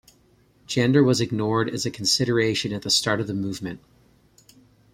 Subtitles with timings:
[0.65, 3.81] Gender was ignored as a consideration at the start of the movement.